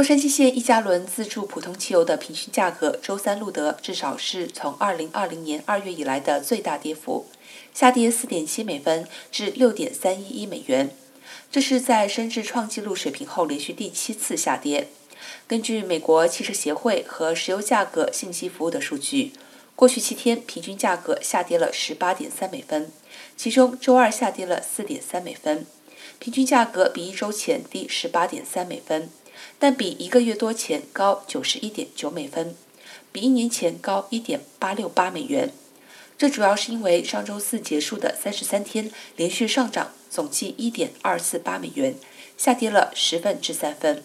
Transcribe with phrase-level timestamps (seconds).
[0.00, 7.26] 洛杉矶县一加仑自助普通汽油的平均价格周三录得至少是从2020年2月以来的最大跌幅，
[7.74, 10.88] 下跌4.7美分至6.311美元。
[11.52, 14.88] 这是在升至创纪录水平后连续第七次下跌。
[15.46, 19.34] 根据美国汽车协会和石油价格信息服务的数据，
[19.76, 22.90] 过去七天平均价格下跌了18.3美分，
[23.36, 25.66] 其中周二下跌了4.3美分，
[26.18, 29.10] 平均价格比一周前低18.3美分。
[29.58, 32.56] 但比一个月多前高九十一点九美分，
[33.12, 35.52] 比一年前高一点八六八美元。
[36.16, 41.94] 这主要是因为上周四结束的三十三天连续上涨，总计一点二四八美元，
[42.36, 44.02] 下跌了十分之三分。